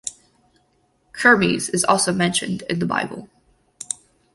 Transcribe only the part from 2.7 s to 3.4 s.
the Bible.